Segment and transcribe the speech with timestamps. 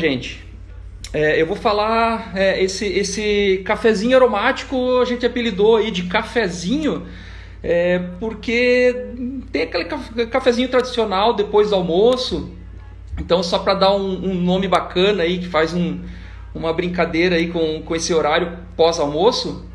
[0.00, 0.42] Gente,
[1.12, 7.06] é, eu vou falar é, esse, esse cafezinho aromático a gente apelidou aí de cafezinho
[7.62, 9.08] é, porque
[9.52, 9.84] tem aquele
[10.28, 12.50] cafezinho tradicional depois do almoço.
[13.18, 16.00] Então, só para dar um, um, nome bacana aí que faz um,
[16.54, 19.68] uma brincadeira aí com, com esse horário pós-almoço,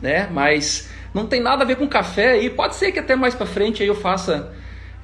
[0.00, 0.28] né?
[0.30, 3.46] Mas não tem nada a ver com café e pode ser que até mais para
[3.46, 4.52] frente aí eu faça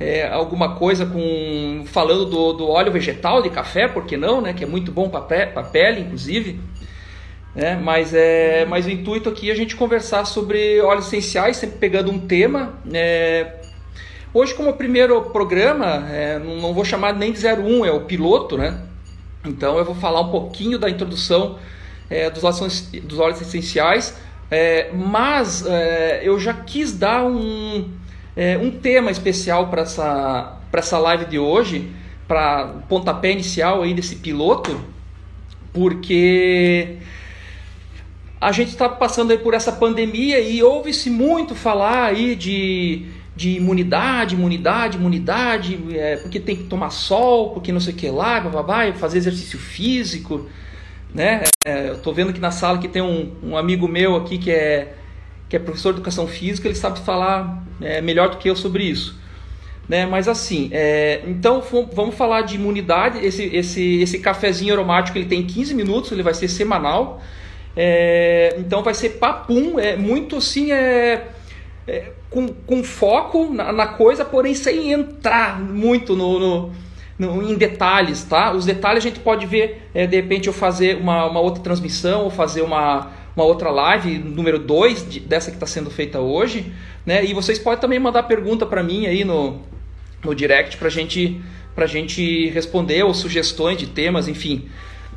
[0.00, 4.52] é, alguma coisa com falando do, do óleo vegetal de café, por que não, né?
[4.52, 5.20] Que é muito bom para
[5.56, 6.60] a pele, inclusive.
[7.54, 7.76] Né?
[7.82, 12.12] Mas, é, mas o intuito aqui é a gente conversar sobre óleos essenciais, sempre pegando
[12.12, 12.74] um tema.
[12.92, 13.56] É,
[14.32, 18.80] hoje, como primeiro programa, é, não vou chamar nem de 01, é o piloto, né?
[19.44, 21.58] Então eu vou falar um pouquinho da introdução
[22.08, 24.16] é, dos, óleos, dos óleos essenciais,
[24.50, 27.90] é, mas é, eu já quis dar um,
[28.38, 31.90] é, um tema especial para essa, essa live de hoje,
[32.28, 34.80] para pontapé inicial aí desse piloto,
[35.72, 36.98] porque
[38.40, 43.56] a gente está passando aí por essa pandemia e ouve-se muito falar aí de, de
[43.56, 48.38] imunidade, imunidade, imunidade, é, porque tem que tomar sol, porque não sei o que lá,
[48.38, 50.48] babá, fazer exercício físico,
[51.12, 51.42] né?
[51.66, 54.52] É, eu estou vendo aqui na sala que tem um, um amigo meu aqui que
[54.52, 54.97] é,
[55.48, 58.84] que é professor de educação física, ele sabe falar é, melhor do que eu sobre
[58.84, 59.18] isso.
[59.88, 60.04] Né?
[60.04, 63.24] Mas assim, é, então vamos falar de imunidade.
[63.24, 67.22] Esse, esse, esse cafezinho aromático ele tem 15 minutos, ele vai ser semanal.
[67.74, 71.28] É, então vai ser papum, é muito assim, é,
[71.86, 76.72] é com, com foco na, na, coisa, porém sem entrar muito no, no,
[77.18, 78.52] no, em detalhes, tá?
[78.52, 82.24] Os detalhes a gente pode ver, é, de repente eu fazer uma, uma outra transmissão
[82.24, 86.72] ou fazer uma, uma outra live, número 2 dessa que está sendo feita hoje,
[87.06, 87.24] né?
[87.24, 89.60] E vocês podem também mandar pergunta para mim aí no,
[90.24, 91.40] no direct para gente,
[91.76, 94.68] a gente responder ou sugestões de temas, enfim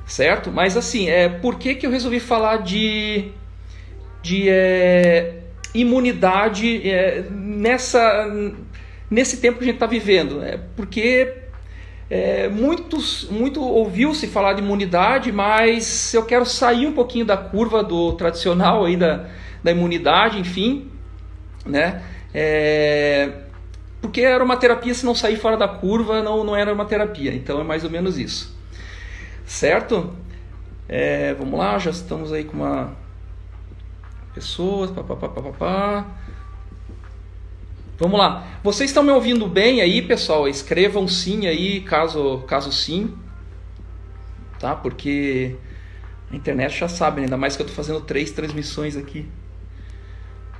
[0.06, 0.52] certo?
[0.52, 3.32] Mas assim, é, por que, que eu resolvi falar de,
[4.22, 5.40] de é,
[5.74, 8.30] imunidade é, nessa,
[9.10, 10.44] nesse tempo que a gente está vivendo?
[10.44, 11.41] É, porque
[12.14, 17.82] é, muitos, muito ouviu-se falar de imunidade, mas eu quero sair um pouquinho da curva
[17.82, 19.30] do tradicional aí da,
[19.64, 20.92] da imunidade, enfim,
[21.66, 22.04] né?
[22.34, 23.32] É,
[24.02, 27.34] porque era uma terapia, se não sair fora da curva, não, não era uma terapia.
[27.34, 28.54] Então é mais ou menos isso.
[29.46, 30.14] Certo?
[30.90, 32.94] É, vamos lá, já estamos aí com uma
[34.34, 34.86] pessoa.
[35.58, 36.06] Pá,
[38.02, 38.48] Vamos lá.
[38.64, 40.48] Vocês estão me ouvindo bem aí, pessoal?
[40.48, 43.16] Escrevam sim aí, caso, caso sim.
[44.58, 44.76] Tá?
[44.76, 45.56] Porque
[46.32, 47.26] a internet já sabe, né?
[47.26, 49.28] ainda mais que eu estou fazendo três transmissões aqui.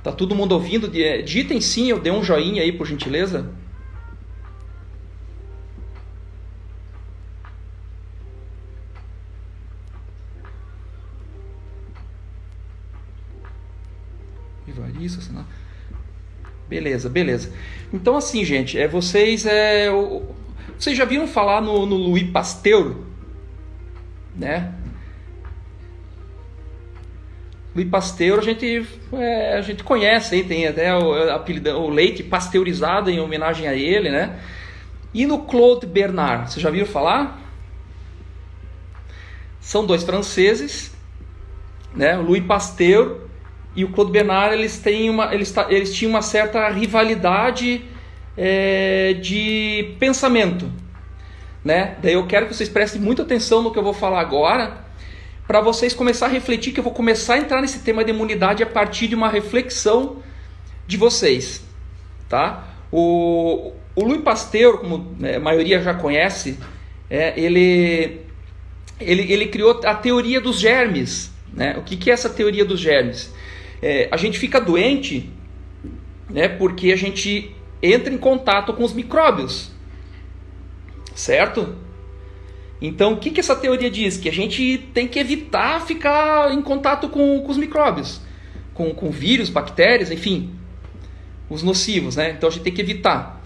[0.04, 0.86] Tá todo mundo ouvindo?
[0.86, 3.52] Digitem sim, eu dei um joinha aí, por gentileza.
[15.04, 15.44] isso, assinar.
[16.72, 17.52] Beleza, beleza.
[17.92, 19.90] Então assim, gente, é vocês é
[20.78, 22.96] vocês já viram falar no, no Louis Pasteur,
[24.34, 24.72] né?
[27.74, 32.22] Louis Pasteur a gente é, a gente conhece, aí, tem até o, apelido, o leite
[32.22, 34.40] pasteurizado em homenagem a ele, né?
[35.12, 37.38] E no Claude Bernard, vocês já viram falar?
[39.60, 40.90] São dois franceses,
[41.94, 42.16] né?
[42.16, 43.30] Louis Pasteur
[43.74, 47.82] e o Claude Bernard eles têm uma eles, eles tinham uma certa rivalidade
[48.36, 50.70] é, de pensamento
[51.64, 51.96] né?
[52.02, 54.84] Daí eu quero que vocês prestem muita atenção no que eu vou falar agora
[55.46, 58.62] para vocês começar a refletir que eu vou começar a entrar nesse tema de imunidade
[58.62, 60.22] a partir de uma reflexão
[60.86, 61.64] de vocês
[62.28, 62.68] tá?
[62.90, 66.58] O, o Louis Pasteur como né, a maioria já conhece
[67.08, 68.20] é, ele,
[69.00, 71.76] ele ele criou a teoria dos germes né?
[71.78, 73.32] O que, que é essa teoria dos germes
[73.82, 75.28] é, a gente fica doente
[76.30, 79.70] né, porque a gente entra em contato com os micróbios,
[81.14, 81.74] certo?
[82.80, 84.16] Então, o que, que essa teoria diz?
[84.16, 88.20] Que a gente tem que evitar ficar em contato com, com os micróbios,
[88.72, 90.50] com, com vírus, bactérias, enfim,
[91.50, 92.30] os nocivos, né?
[92.30, 93.42] Então a gente tem que evitar.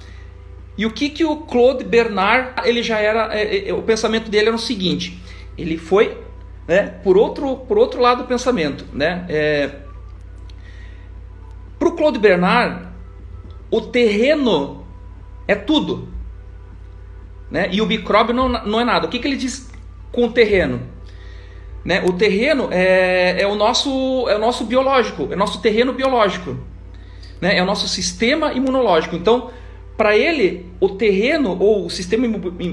[0.78, 4.48] E o que, que o Claude Bernard, ele já era, é, é, o pensamento dele
[4.48, 5.18] era o seguinte,
[5.56, 6.16] ele foi
[6.68, 9.24] né, por, outro, por outro lado do pensamento, né?
[9.28, 9.70] É,
[11.96, 12.86] Claude Bernard,
[13.70, 14.84] o terreno
[15.48, 16.08] é tudo.
[17.50, 17.68] Né?
[17.72, 19.06] E o micróbio não, não é nada.
[19.06, 19.70] O que, que ele diz
[20.12, 20.80] com o terreno?
[21.84, 22.02] Né?
[22.04, 26.56] O terreno é, é, o nosso, é o nosso biológico, é o nosso terreno biológico.
[27.40, 27.56] Né?
[27.56, 29.14] É o nosso sistema imunológico.
[29.14, 29.50] Então,
[29.96, 32.26] para ele, o terreno ou o sistema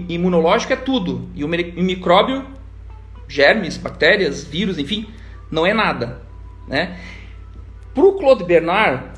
[0.10, 1.30] imunológico é tudo.
[1.36, 2.44] E o micróbio,
[3.28, 5.08] germes, bactérias, vírus, enfim,
[5.50, 6.22] não é nada.
[6.68, 6.98] Né?
[7.94, 9.13] Para o Claude Bernard,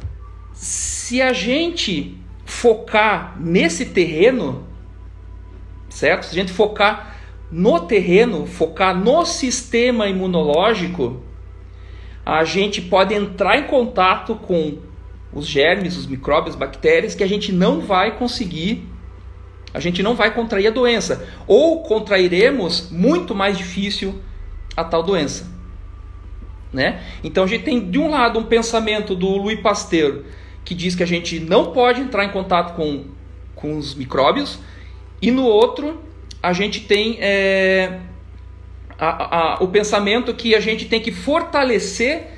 [0.55, 4.65] se a gente focar nesse terreno,
[5.89, 6.23] certo?
[6.23, 7.15] Se a gente focar
[7.51, 11.21] no terreno, focar no sistema imunológico,
[12.25, 14.79] a gente pode entrar em contato com
[15.31, 18.87] os germes, os micróbios, bactérias que a gente não vai conseguir,
[19.73, 24.21] a gente não vai contrair a doença, ou contrairemos muito mais difícil
[24.75, 25.53] a tal doença.
[26.71, 27.03] Né?
[27.23, 30.23] Então a gente tem de um lado um pensamento do Louis Pasteur
[30.65, 33.05] que diz que a gente não pode entrar em contato com,
[33.55, 34.59] com os micróbios,
[35.21, 36.01] e no outro
[36.41, 37.99] a gente tem é,
[38.97, 42.31] a, a, o pensamento que a gente tem que fortalecer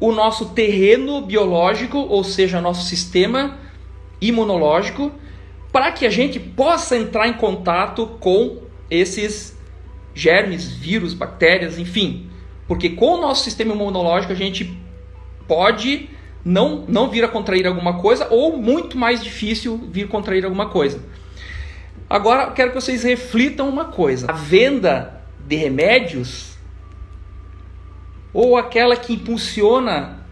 [0.00, 3.58] o nosso terreno biológico, ou seja, nosso sistema
[4.20, 5.12] imunológico,
[5.72, 9.56] para que a gente possa entrar em contato com esses
[10.14, 12.28] germes, vírus, bactérias, enfim.
[12.66, 14.76] Porque com o nosso sistema imunológico a gente
[15.46, 16.08] pode
[16.44, 21.00] não, não vir a contrair alguma coisa ou muito mais difícil vir contrair alguma coisa.
[22.08, 26.54] Agora quero que vocês reflitam uma coisa: a venda de remédios
[28.32, 30.24] ou aquela que impulsiona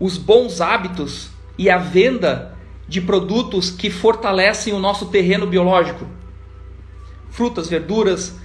[0.00, 2.56] os bons hábitos e a venda
[2.88, 6.06] de produtos que fortalecem o nosso terreno biológico.
[7.30, 8.36] Frutas, verduras,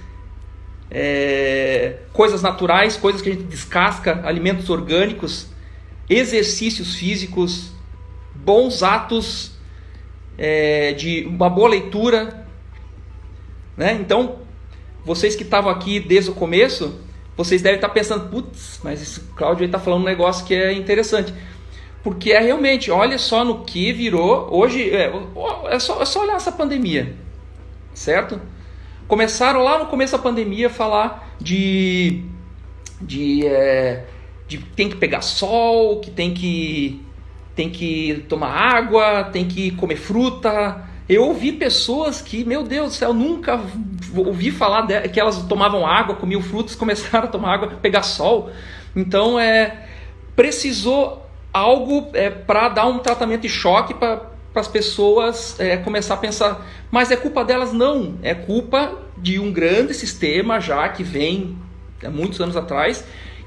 [0.90, 5.48] é, coisas naturais, coisas que a gente descasca, alimentos orgânicos,
[6.08, 7.72] exercícios físicos,
[8.34, 9.52] bons atos
[10.36, 12.46] é, de uma boa leitura.
[13.76, 13.94] Né?
[13.94, 14.38] Então,
[15.04, 17.00] vocês que estavam aqui desde o começo,
[17.36, 21.32] vocês devem estar pensando, putz, mas esse Cláudio está falando um negócio que é interessante.
[22.02, 24.48] Porque é realmente, olha só no que virou.
[24.54, 25.10] Hoje, é,
[25.70, 27.14] é, só, é só olhar essa pandemia,
[27.94, 28.40] certo?
[29.08, 32.22] Começaram lá no começo da pandemia a falar de,
[33.00, 34.06] de, é,
[34.58, 37.00] de tem que pegar sol, que tem que,
[37.54, 42.94] tem que tomar água, tem que comer fruta, eu ouvi pessoas que, meu Deus do
[42.94, 43.60] céu, nunca
[44.16, 48.50] ouvi falar de, que elas tomavam água, comiam frutos, começaram a tomar água, pegar sol.
[48.96, 49.86] Então, é,
[50.34, 56.16] precisou algo é, para dar um tratamento de choque para as pessoas é, começar a
[56.16, 57.72] pensar, mas é culpa delas?
[57.72, 61.58] Não, é culpa de um grande sistema já que vem
[62.02, 63.04] há muitos anos atrás,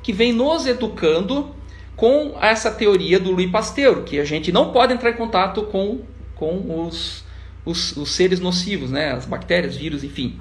[0.08, 1.54] que vem nos educando
[1.94, 6.00] com essa teoria do Louis Pasteur, que a gente não pode entrar em contato com,
[6.34, 7.28] com os
[7.66, 9.12] os, os seres nocivos, né?
[9.12, 10.40] as bactérias, vírus, enfim.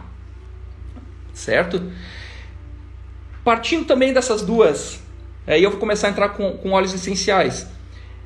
[1.33, 1.91] Certo?
[3.43, 5.03] Partindo também dessas duas,
[5.45, 7.67] aí eu vou começar a entrar com, com óleos essenciais.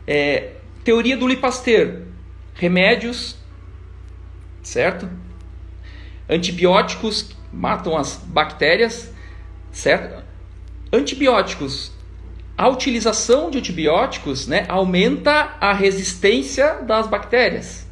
[0.07, 2.03] É, teoria do Lipaster,
[2.53, 3.39] remédios,
[4.63, 5.09] certo?
[6.29, 9.11] Antibióticos matam as bactérias,
[9.73, 10.20] certo?
[10.93, 11.93] Antibióticos,
[12.57, 17.91] a utilização de antibióticos né, aumenta a resistência das bactérias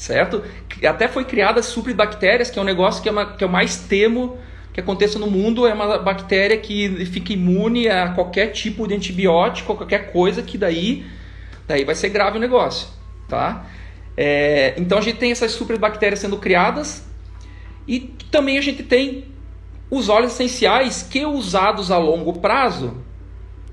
[0.00, 0.42] certo?
[0.86, 4.38] Até foi criada superbactérias, que é um negócio que, é, uma, que eu mais temo
[4.72, 9.74] que aconteça no mundo, é uma bactéria que fica imune a qualquer tipo de antibiótico,
[9.74, 11.04] qualquer coisa que daí,
[11.66, 12.88] daí vai ser grave o negócio,
[13.28, 13.66] tá?
[14.16, 17.04] É, então a gente tem essas superbactérias sendo criadas
[17.86, 17.98] e
[18.30, 19.24] também a gente tem
[19.90, 22.96] os óleos essenciais que usados a longo prazo,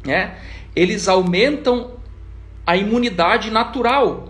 [0.06, 0.38] né,
[0.76, 1.92] eles aumentam
[2.66, 4.28] a imunidade natural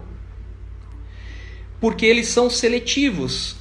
[1.79, 3.55] porque eles são seletivos.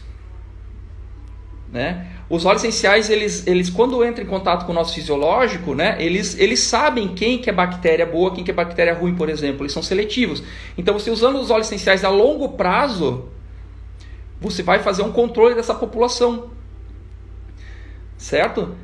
[1.73, 2.07] Né?
[2.29, 6.39] Os óleos essenciais, eles, eles quando entram em contato com o nosso fisiológico, né, eles,
[6.39, 9.63] eles sabem quem que é bactéria boa, quem que é bactéria ruim, por exemplo.
[9.63, 10.43] Eles são seletivos.
[10.77, 13.29] Então, você usando os óleos essenciais a longo prazo,
[14.41, 16.56] você vai fazer um controle dessa população.
[18.17, 18.75] Certo?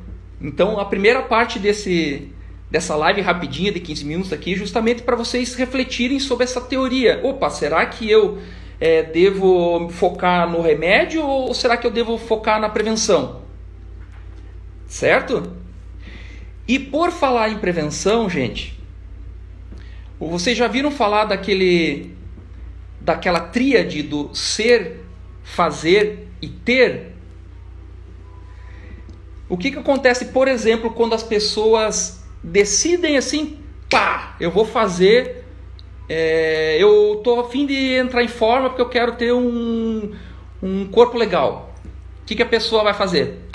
[0.41, 2.31] Então, a primeira parte desse,
[2.69, 7.19] dessa live rapidinha de 15 minutos aqui, justamente para vocês refletirem sobre essa teoria.
[7.23, 8.39] Opa, será que eu
[8.79, 13.41] é, devo focar no remédio ou será que eu devo focar na prevenção?
[14.87, 15.53] Certo?
[16.67, 18.77] E por falar em prevenção, gente,
[20.19, 22.13] vocês já viram falar daquele
[22.99, 25.03] daquela tríade do ser,
[25.43, 27.12] fazer e ter?
[29.53, 35.45] O que, que acontece, por exemplo, quando as pessoas decidem assim, pá, eu vou fazer
[36.09, 40.11] é, eu tô a fim de entrar em forma porque eu quero ter um,
[40.59, 41.71] um corpo legal.
[42.23, 43.47] O que, que a pessoa vai fazer?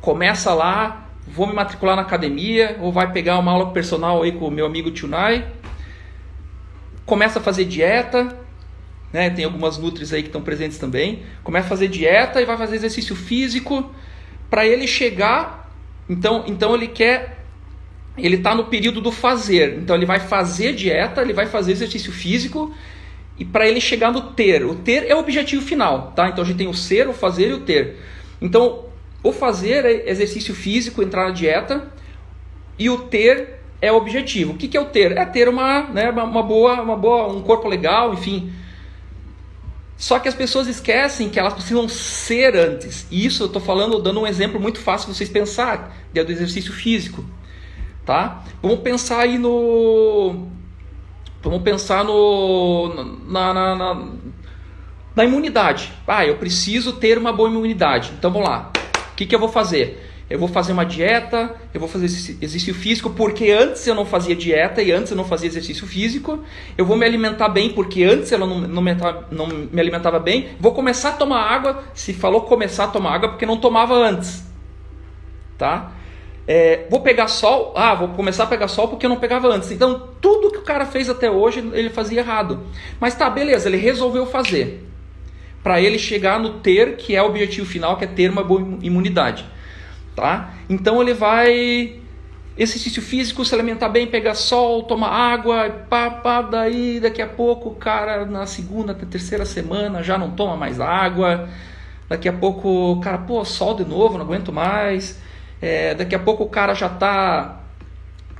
[0.00, 4.46] Começa lá, vou me matricular na academia, ou vai pegar uma aula personal aí com
[4.46, 5.44] o meu amigo Tunai.
[7.04, 8.38] Começa a fazer dieta,
[9.12, 9.28] né?
[9.28, 11.24] Tem algumas nutris aí que estão presentes também.
[11.42, 13.92] Começa a fazer dieta e vai fazer exercício físico
[14.52, 15.72] para ele chegar.
[16.06, 17.38] Então, então ele quer
[18.18, 19.78] ele está no período do fazer.
[19.78, 22.70] Então ele vai fazer dieta, ele vai fazer exercício físico
[23.38, 24.62] e para ele chegar no ter.
[24.66, 26.28] O ter é o objetivo final, tá?
[26.28, 27.96] Então a gente tem o ser, o fazer e o ter.
[28.42, 28.84] Então
[29.22, 31.90] o fazer é exercício físico, entrar na dieta
[32.78, 34.52] e o ter é o objetivo.
[34.52, 35.16] O que, que é o ter?
[35.16, 38.52] É ter uma, né, uma boa, uma boa, um corpo legal, enfim.
[40.02, 43.06] Só que as pessoas esquecem que elas precisam ser antes.
[43.08, 46.72] E isso eu estou falando, dando um exemplo muito fácil para vocês pensar, do exercício
[46.72, 47.24] físico
[48.04, 48.42] tá?
[48.60, 50.48] Vamos pensar aí no,
[51.42, 52.92] vamos pensar no
[53.28, 54.08] na, na, na,
[55.14, 55.92] na imunidade.
[56.06, 58.12] Ah, eu preciso ter uma boa imunidade.
[58.18, 58.70] Então vamos lá.
[59.12, 60.10] O que, que eu vou fazer?
[60.32, 64.34] Eu vou fazer uma dieta, eu vou fazer exercício físico, porque antes eu não fazia
[64.34, 66.42] dieta e antes eu não fazia exercício físico.
[66.76, 68.92] Eu vou me alimentar bem, porque antes eu não, não, me,
[69.30, 70.48] não me alimentava bem.
[70.58, 71.84] Vou começar a tomar água.
[71.92, 74.42] Se falou começar a tomar água, porque não tomava antes.
[75.58, 75.92] Tá?
[76.48, 79.70] É, vou pegar sol, ah, vou começar a pegar sol porque eu não pegava antes.
[79.70, 82.60] Então, tudo que o cara fez até hoje, ele fazia errado.
[82.98, 84.88] Mas tá, beleza, ele resolveu fazer.
[85.62, 88.66] Para ele chegar no ter, que é o objetivo final, que é ter uma boa
[88.80, 89.51] imunidade.
[90.14, 90.54] Tá?
[90.68, 92.00] Então ele vai
[92.56, 97.70] exercício físico, se alimentar bem, pegar sol, tomar água, pá, pá, daí daqui a pouco
[97.70, 101.48] o cara na segunda, na terceira semana já não toma mais água.
[102.08, 105.18] Daqui a pouco o cara, pô, sol de novo, não aguento mais.
[105.60, 107.60] É, daqui a pouco o cara já está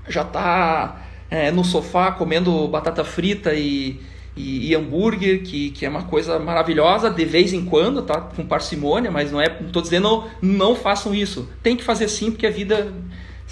[0.09, 1.00] já tá
[1.31, 4.00] é, no sofá comendo batata frita e,
[4.37, 8.21] e, e, hambúrguer, que, que é uma coisa maravilhosa de vez em quando, tá?
[8.21, 9.59] Com parcimônia, mas não é.
[9.61, 11.49] Estou dizendo não façam isso.
[11.62, 12.93] Tem que fazer sim, porque a vida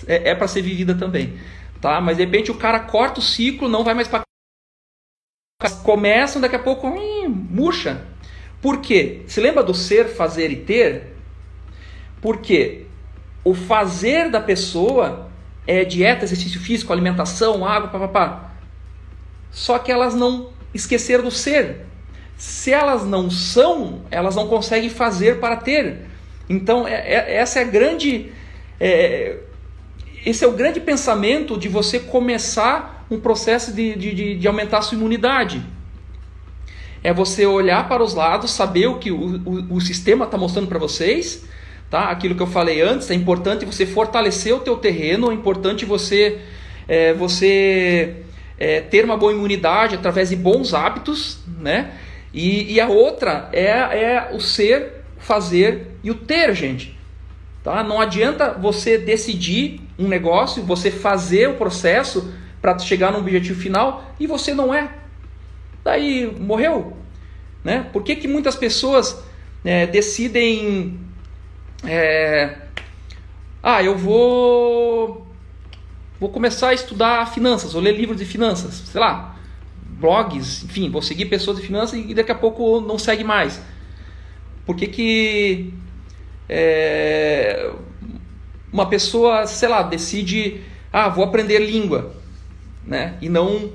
[0.07, 1.35] é, é para ser vivida também,
[1.81, 2.01] tá?
[2.01, 4.23] Mas de repente o cara corta o ciclo, não vai mais para
[5.83, 8.03] começam daqui a pouco hum, murcha.
[8.63, 9.23] Por quê?
[9.27, 11.17] Se lembra do ser, fazer e ter?
[12.21, 12.87] Porque
[13.45, 15.31] o fazer da pessoa
[15.67, 18.53] é dieta, exercício físico, alimentação, água, papapá.
[19.51, 21.87] Só que elas não esqueceram do ser.
[22.37, 26.07] Se elas não são, elas não conseguem fazer para ter.
[26.49, 28.33] Então, é, é, essa é a grande.
[28.79, 29.39] É,
[30.25, 34.83] esse é o grande pensamento de você começar um processo de, de, de aumentar a
[34.83, 35.63] sua imunidade.
[37.03, 40.69] É você olhar para os lados, saber o que o, o, o sistema está mostrando
[40.69, 41.45] para vocês
[41.91, 42.05] Tá?
[42.05, 46.39] Aquilo que eu falei antes, é importante você fortalecer o teu terreno, é importante você,
[46.87, 48.15] é, você
[48.61, 51.95] é, ter uma boa imunidade através de bons hábitos, né?
[52.33, 56.97] E, e a outra é, é o ser, fazer e o ter, gente.
[57.65, 57.83] Tá?
[57.83, 64.15] Não adianta você decidir um negócio, você fazer o processo para chegar no objetivo final
[64.21, 64.91] e você não é.
[65.83, 66.97] Daí morreu.
[67.65, 67.87] Né?
[67.93, 69.25] Por que, que muitas pessoas
[69.65, 71.01] é, decidem
[71.85, 72.57] é,
[73.63, 75.27] ah, eu vou
[76.21, 79.37] vou começar a estudar finanças, vou ler livros de finanças, sei lá,
[79.83, 83.61] blogs, enfim, vou seguir pessoas de finanças e daqui a pouco não segue mais.
[84.67, 85.75] Por que que
[86.49, 87.71] é,
[88.73, 90.61] uma pessoa, sei lá, decide,
[90.93, 92.15] ah, vou aprender língua,
[92.85, 93.17] né?
[93.21, 93.73] E não,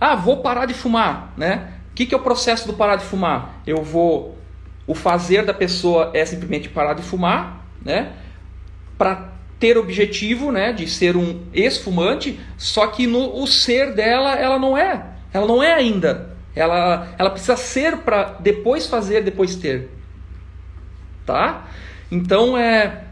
[0.00, 1.74] ah, vou parar de fumar, né?
[1.90, 3.60] O que, que é o processo do parar de fumar?
[3.66, 4.38] Eu vou
[4.86, 8.12] o fazer da pessoa é simplesmente parar de fumar, né?
[8.96, 14.58] Para ter objetivo, né, de ser um ex-fumante, só que no o ser dela ela
[14.58, 15.04] não é.
[15.32, 16.30] Ela não é ainda.
[16.56, 19.90] Ela ela precisa ser para depois fazer, depois ter.
[21.24, 21.68] Tá?
[22.10, 23.04] Então é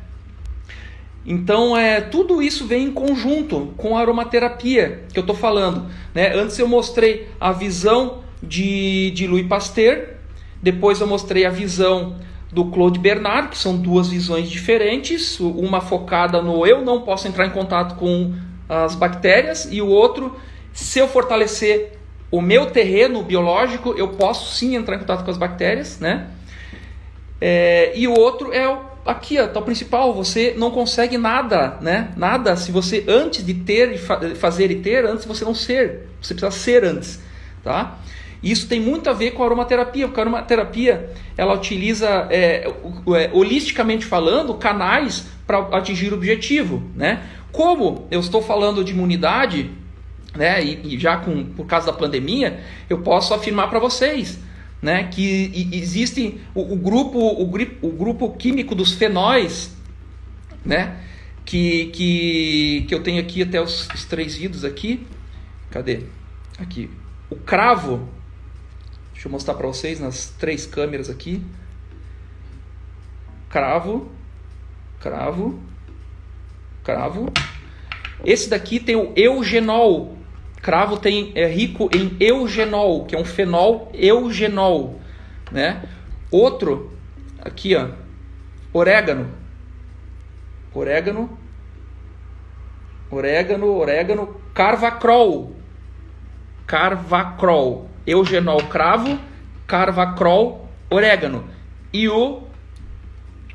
[1.30, 5.86] então, é, tudo isso vem em conjunto com a aromaterapia que eu estou falando.
[6.14, 6.34] Né?
[6.34, 10.14] Antes eu mostrei a visão de, de Louis Pasteur,
[10.62, 12.16] depois eu mostrei a visão
[12.50, 17.46] do Claude Bernard, que são duas visões diferentes, uma focada no eu não posso entrar
[17.46, 18.34] em contato com
[18.68, 20.36] as bactérias e o outro,
[20.72, 21.98] se eu fortalecer
[22.30, 26.28] o meu terreno biológico, eu posso sim entrar em contato com as bactérias, né?
[27.40, 31.78] É, e o outro é o, aqui, ó, tá o principal, você não consegue nada,
[31.80, 32.10] né?
[32.16, 36.08] Nada se você antes de ter e fa fazer e ter, antes você não ser,
[36.20, 37.20] você precisa ser antes,
[37.62, 37.98] tá?
[38.42, 42.72] Isso tem muito a ver com a aromaterapia, porque a aromaterapia ela utiliza, é,
[43.16, 46.82] é, holisticamente falando, canais para atingir o objetivo.
[46.94, 47.22] Né?
[47.50, 49.70] Como eu estou falando de imunidade,
[50.36, 54.38] né, e, e já com, por causa da pandemia, eu posso afirmar para vocês
[54.80, 59.76] né, que existe o, o, grupo, o, o grupo químico dos fenóis,
[60.64, 60.96] né,
[61.44, 65.06] que, que, que eu tenho aqui até os, os três vidros aqui.
[65.70, 66.04] Cadê?
[66.58, 66.90] Aqui.
[67.30, 68.08] O cravo
[69.18, 71.44] Deixa eu mostrar para vocês nas três câmeras aqui.
[73.50, 74.08] Cravo,
[75.00, 75.60] cravo,
[76.84, 77.26] cravo.
[78.24, 80.16] Esse daqui tem o eugenol.
[80.62, 85.00] Cravo tem é rico em eugenol, que é um fenol eugenol,
[85.50, 85.82] né?
[86.30, 86.96] Outro
[87.40, 87.88] aqui, ó,
[88.72, 89.32] orégano.
[90.72, 91.36] Orégano.
[93.10, 95.56] Orégano, orégano, carvacrol.
[96.68, 97.87] Carvacrol.
[98.10, 99.18] Eugenol cravo,
[99.66, 101.44] carvacrol, orégano.
[101.92, 102.42] E o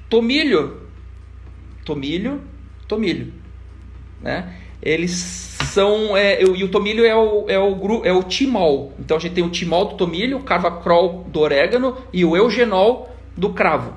[0.09, 0.81] tomilho.
[1.83, 2.41] Tomilho,
[2.87, 3.33] tomilho.
[4.21, 4.53] Né?
[4.81, 6.15] Eles são.
[6.15, 8.93] É, e o tomilho é o, é, o, é o timol.
[8.99, 13.13] Então a gente tem o timol do tomilho, o carvacrol do orégano e o eugenol
[13.35, 13.93] do cravo.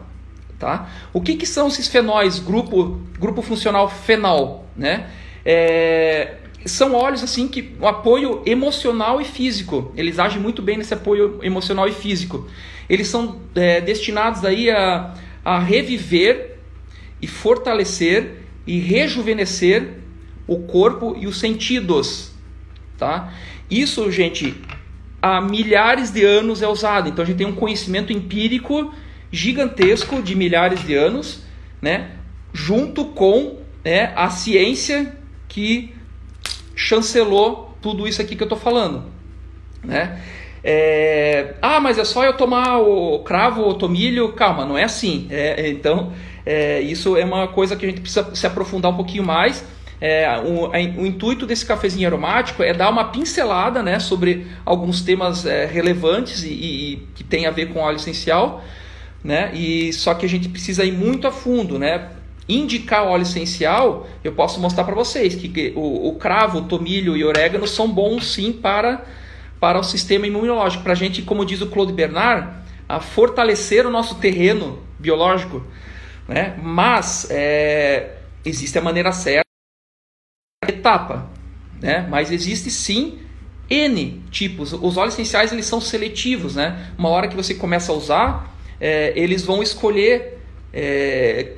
[0.59, 0.89] Tá?
[1.13, 4.65] O que, que são esses fenóis, grupo, grupo funcional fenol?
[4.75, 5.11] Né?
[5.45, 6.37] É,
[6.67, 9.93] são óleos assim que o apoio emocional e físico.
[9.97, 12.49] Eles agem muito bem nesse apoio emocional e físico.
[12.89, 16.59] Eles são é, destinados aí a, a reviver
[17.21, 19.95] e fortalecer e rejuvenescer
[20.47, 22.33] o corpo e os sentidos,
[22.97, 23.33] tá?
[23.71, 24.55] Isso, gente,
[25.21, 27.09] há milhares de anos é usado.
[27.09, 28.93] Então a gente tem um conhecimento empírico
[29.31, 31.43] gigantesco de milhares de anos,
[31.83, 32.11] né?
[32.53, 35.17] Junto com né, a ciência
[35.49, 35.96] que
[36.77, 39.05] chancelou tudo isso aqui que eu estou falando,
[39.83, 40.21] né?
[40.63, 44.33] É, ah, mas é só eu tomar o cravo ou tomilho?
[44.33, 45.29] Calma, não é assim.
[45.31, 46.13] É, então,
[46.45, 49.65] é, isso é uma coisa que a gente precisa se aprofundar um pouquinho mais.
[50.01, 50.69] É, o,
[51.01, 56.43] o, intuito desse cafezinho aromático é dar uma pincelada né, sobre alguns temas é, relevantes
[56.43, 58.63] e, e, que tem a ver com óleo essencial,
[59.25, 59.53] né?
[59.55, 62.11] E só que a gente precisa ir muito a fundo, né?
[62.49, 67.25] Indicar óleo essencial, eu posso mostrar para vocês que o, o, cravo, o tomilho e
[67.25, 69.05] orégano são bons sim para,
[69.59, 70.85] para o sistema imunológico.
[70.85, 72.49] Para a gente, como diz o Claude Bernard,
[72.89, 75.65] a fortalecer o nosso terreno biológico.
[76.29, 76.57] Né?
[76.63, 79.47] Mas é, existe a maneira certa,
[80.69, 81.29] etapa.
[81.83, 82.07] Né?
[82.09, 83.19] Mas existe sim
[83.69, 84.73] N tipos.
[84.73, 86.55] Os óleos essenciais eles são seletivos.
[86.55, 86.93] Né?
[86.97, 90.39] Uma hora que você começa a usar, é, eles vão escolher
[90.73, 91.57] é,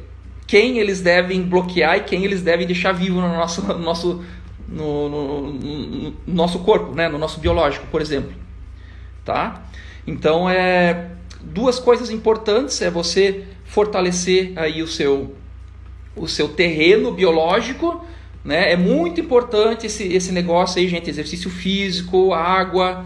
[0.48, 4.24] quem eles devem bloquear e quem eles devem deixar vivo no nosso, no nosso,
[4.66, 7.06] no, no, no, nosso corpo, né?
[7.06, 8.32] no nosso biológico, por exemplo.
[9.24, 9.62] Tá?
[10.06, 11.10] Então, é,
[11.42, 15.36] duas coisas importantes é você fortalecer aí o seu,
[16.16, 18.02] o seu terreno biológico,
[18.42, 18.72] né?
[18.72, 23.04] É muito importante esse, esse negócio aí, gente, exercício físico, água,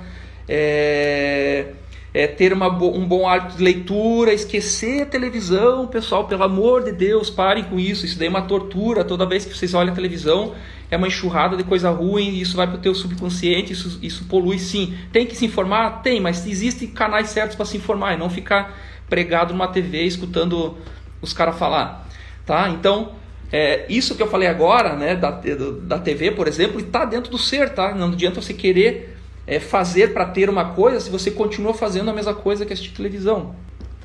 [0.48, 1.72] é,
[2.14, 6.92] é, ter uma, um bom hábito de leitura, esquecer a televisão, pessoal, pelo amor de
[6.92, 8.04] Deus, parem com isso.
[8.04, 9.02] Isso daí é uma tortura.
[9.02, 10.54] Toda vez que vocês olham a televisão,
[10.90, 14.58] é uma enxurrada de coisa ruim, isso vai para o teu subconsciente, isso, isso polui
[14.58, 14.94] sim.
[15.10, 16.02] Tem que se informar?
[16.02, 20.76] Tem, mas existem canais certos para se informar e não ficar pregado numa TV escutando
[21.22, 22.06] os caras falar.
[22.44, 22.68] Tá?
[22.68, 23.12] Então,
[23.50, 27.38] é, isso que eu falei agora, né, da, da TV, por exemplo, está dentro do
[27.38, 27.94] ser, tá?
[27.94, 29.11] Não adianta você querer
[29.46, 32.94] é, fazer para ter uma coisa se você continua fazendo a mesma coisa que assistir
[32.94, 33.54] televisão.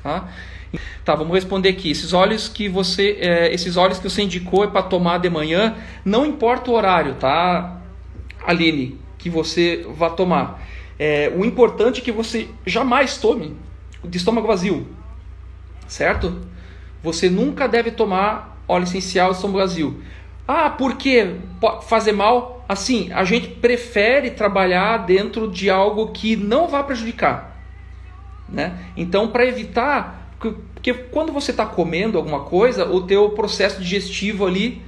[0.02, 0.28] Tá?
[1.04, 1.90] Tá, vamos responder aqui.
[1.90, 5.76] Esses óleos que você, é, esses óleos que você indicou é para tomar de manhã,
[6.04, 7.80] não importa o horário, tá,
[8.46, 10.62] Aline, que você vá tomar.
[10.98, 13.56] É, o importante é que você jamais tome
[14.04, 14.86] de estômago vazio,
[15.86, 16.40] certo?
[17.02, 20.02] Você nunca deve tomar óleo essencial de estômago vazio.
[20.48, 21.36] Ah, por que
[21.82, 22.64] fazer mal?
[22.66, 27.54] Assim, a gente prefere trabalhar dentro de algo que não vá prejudicar.
[28.48, 28.72] Né?
[28.96, 34.80] Então, para evitar, porque quando você está comendo alguma coisa, o teu processo digestivo ali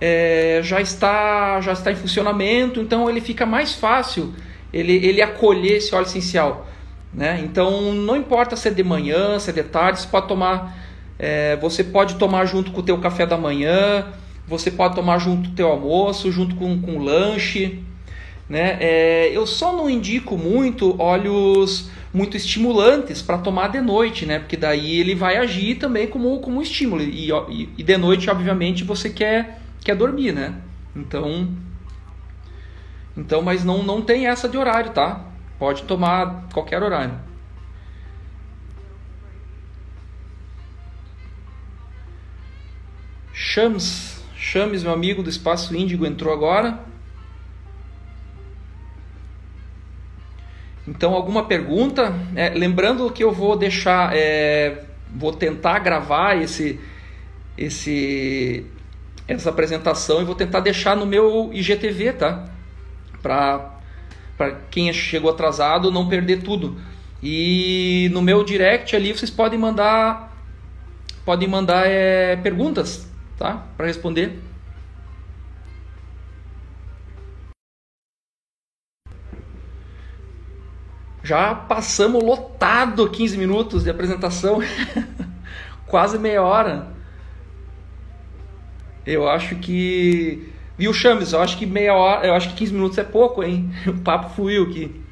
[0.00, 4.34] é, já está já está em funcionamento, então ele fica mais fácil
[4.72, 6.66] ele, ele acolher esse óleo essencial.
[7.12, 7.40] Né?
[7.44, 10.76] Então, não importa se é de manhã, se é de tarde, você pode tomar,
[11.18, 14.06] é, você pode tomar junto com o teu café da manhã,
[14.46, 17.82] você pode tomar junto com teu almoço, junto com, com lanche.
[18.48, 18.78] Né?
[18.80, 24.38] É, eu só não indico muito óleos muito estimulantes para tomar de noite, né?
[24.38, 27.02] Porque daí ele vai agir também como, como um estímulo.
[27.02, 30.54] E, e, e de noite, obviamente, você quer, quer dormir, né?
[30.94, 31.54] Então,
[33.14, 35.26] então, mas não, não tem essa de horário, tá?
[35.58, 37.14] Pode tomar qualquer horário.
[43.34, 44.15] Shams
[44.48, 46.78] Chames, meu amigo do Espaço Índigo, entrou agora.
[50.86, 52.14] Então, alguma pergunta?
[52.36, 56.78] É, lembrando que eu vou deixar, é, vou tentar gravar esse,
[57.58, 58.64] esse,
[59.26, 62.48] essa apresentação e vou tentar deixar no meu IGTV, tá?
[63.20, 66.80] Para quem chegou atrasado não perder tudo.
[67.20, 70.32] E no meu direct ali vocês podem mandar
[71.24, 73.05] podem mandar é, perguntas,
[73.38, 73.66] tá?
[73.76, 74.38] Para responder.
[81.22, 84.60] Já passamos lotado 15 minutos de apresentação,
[85.86, 86.94] quase meia hora.
[89.04, 90.52] Eu acho que.
[90.78, 91.32] Viu, Chames?
[91.32, 93.72] Eu acho que meia hora, eu acho que 15 minutos é pouco, hein?
[93.88, 95.02] O papo fluiu aqui.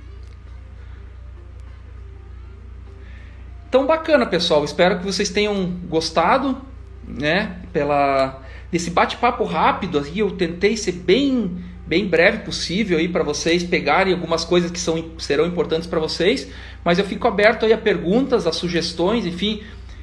[3.68, 4.64] Então bacana, pessoal.
[4.64, 6.62] Espero que vocês tenham gostado,
[7.06, 7.56] né?
[7.72, 13.62] Pela desse bate-papo rápido aqui, eu tentei ser bem bem breve possível aí para vocês
[13.62, 16.48] pegarem algumas coisas que são, serão importantes para vocês,
[16.82, 19.62] mas eu fico aberto aí a perguntas, a sugestões, enfim,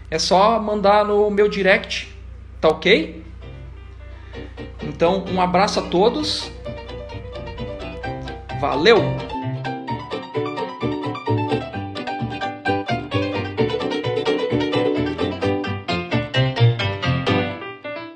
[0.10, 2.16] é só mandar no meu direct,
[2.60, 3.24] tá ok?
[4.84, 6.52] Então, um abraço a todos.
[8.60, 9.41] Valeu!